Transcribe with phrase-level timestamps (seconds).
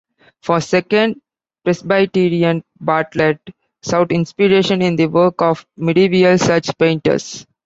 [0.41, 1.21] For Second
[1.63, 3.39] Presbyterian, Bartlett
[3.83, 7.45] sought inspiration in the work of medieval church painters.